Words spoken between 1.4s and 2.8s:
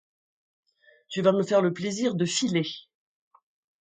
faire le plaisir de filer!